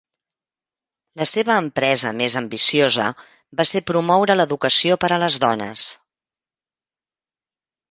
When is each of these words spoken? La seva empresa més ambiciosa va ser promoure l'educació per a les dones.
La 1.19 1.27
seva 1.31 1.57
empresa 1.63 2.13
més 2.21 2.37
ambiciosa 2.41 3.11
va 3.61 3.67
ser 3.73 3.83
promoure 3.93 4.39
l'educació 4.41 4.99
per 5.07 5.13
a 5.13 5.21
les 5.27 5.41
dones. 5.47 5.87